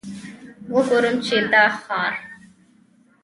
[0.73, 2.13] وګورم چې دا ښار.